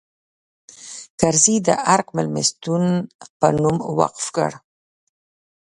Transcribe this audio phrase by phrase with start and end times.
[1.19, 2.83] کرزي د ارګ مېلمستون
[3.39, 4.57] په نوم وقف کړه.